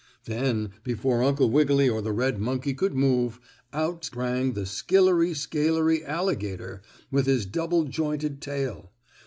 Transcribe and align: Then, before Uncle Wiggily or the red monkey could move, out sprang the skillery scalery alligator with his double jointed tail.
Then, 0.25 0.71
before 0.83 1.21
Uncle 1.21 1.51
Wiggily 1.51 1.87
or 1.87 2.01
the 2.01 2.11
red 2.11 2.39
monkey 2.39 2.73
could 2.73 2.95
move, 2.95 3.39
out 3.71 4.03
sprang 4.03 4.53
the 4.53 4.65
skillery 4.65 5.35
scalery 5.35 6.03
alligator 6.03 6.81
with 7.11 7.27
his 7.27 7.45
double 7.45 7.83
jointed 7.83 8.41
tail. 8.41 8.93